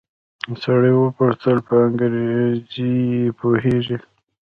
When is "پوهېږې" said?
3.39-3.97